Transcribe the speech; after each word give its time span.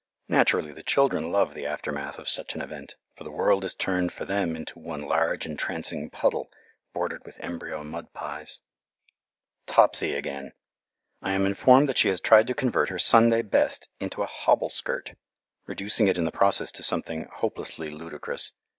Naturally 0.27 0.71
the 0.73 0.81
children 0.81 1.31
love 1.31 1.53
the 1.53 1.67
aftermath 1.67 2.17
of 2.17 2.27
such 2.27 2.55
an 2.55 2.61
event, 2.63 2.95
for 3.15 3.23
the 3.23 3.29
world 3.29 3.63
is 3.63 3.75
turned 3.75 4.11
for 4.11 4.25
them 4.25 4.55
into 4.55 4.79
one 4.79 5.01
large, 5.01 5.45
entrancing 5.45 6.09
puddle, 6.09 6.49
bordered 6.91 7.23
with 7.23 7.37
embryo 7.39 7.83
mud 7.83 8.11
pies. 8.11 8.57
Topsy 9.67 10.15
again! 10.15 10.53
I 11.21 11.33
am 11.33 11.45
informed 11.45 11.87
that 11.87 11.99
she 11.99 12.09
has 12.09 12.19
tried 12.19 12.47
to 12.47 12.55
convert 12.55 12.89
her 12.89 12.97
Sunday 12.97 13.43
best 13.43 13.89
into 13.99 14.23
a 14.23 14.25
hobble 14.25 14.69
skirt, 14.71 15.13
reducing 15.67 16.07
it 16.07 16.17
in 16.17 16.25
the 16.25 16.31
process 16.31 16.71
to 16.71 16.81
something 16.81 17.27
hopelessly 17.31 17.91
ludicrous. 17.91 18.53